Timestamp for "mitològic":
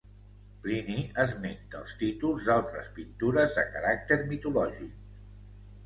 4.35-5.03